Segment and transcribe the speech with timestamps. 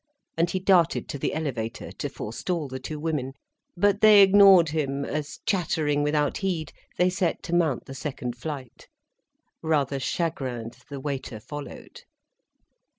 [0.35, 3.33] And he darted to the elevator to forestall the two women.
[3.77, 8.87] But they ignored him, as, chattering without heed, they set to mount the second flight.
[9.61, 12.01] Rather chagrined, the waiter followed.